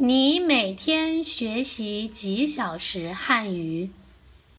[0.00, 3.90] 你每天学习几小时汉语？